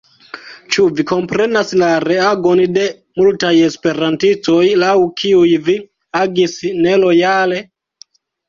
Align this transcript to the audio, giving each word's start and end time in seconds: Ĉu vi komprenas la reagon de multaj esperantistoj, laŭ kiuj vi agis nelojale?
Ĉu 0.75 0.85
vi 0.99 1.03
komprenas 1.11 1.73
la 1.81 1.89
reagon 2.05 2.63
de 2.79 2.87
multaj 3.21 3.53
esperantistoj, 3.67 4.65
laŭ 4.85 4.97
kiuj 5.23 5.55
vi 5.69 5.77
agis 6.25 6.57
nelojale? 6.89 7.63